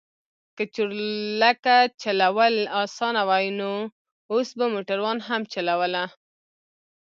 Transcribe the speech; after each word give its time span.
که 0.55 0.63
چورلکه 0.73 1.77
چلول 2.01 2.55
اسانه 2.81 3.21
وای 3.29 3.45
نو 3.59 3.71
اوس 4.31 4.49
به 4.57 4.65
موټروان 4.73 5.17
هم 5.27 5.41
چلوله. 5.53 6.05